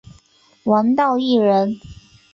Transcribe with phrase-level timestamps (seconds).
[0.63, 1.79] 王道义人。